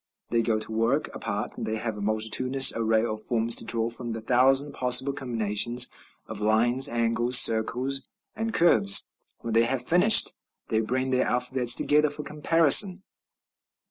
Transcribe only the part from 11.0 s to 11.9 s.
their alphabets